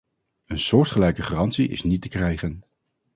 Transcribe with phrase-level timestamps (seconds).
[0.45, 2.63] Een soortgelijke garantie is niet te krijgen.